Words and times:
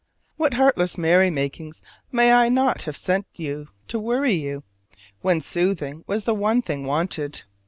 What 0.35 0.55
heartless 0.55 0.97
merrymakings 0.97 1.79
may 2.11 2.33
I 2.33 2.49
not 2.49 2.81
have 2.85 2.97
sent 2.97 3.27
you 3.35 3.67
to 3.87 3.99
worry 3.99 4.33
you, 4.33 4.63
when 5.21 5.41
soothing 5.41 6.03
was 6.07 6.23
the 6.23 6.33
one 6.33 6.63
thing 6.63 6.85
wanted? 6.85 7.43